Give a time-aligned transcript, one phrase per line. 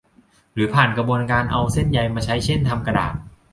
[0.53, 3.13] หรือผ่านกระบวนการเอาเส้นใยมาใช้ เช่นทำกระดาษ